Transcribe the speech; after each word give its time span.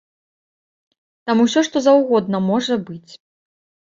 Там 1.29 1.37
усё 1.45 1.59
што 1.67 1.77
заўгодна 1.87 2.37
можа 2.49 2.79
быць. 2.87 3.11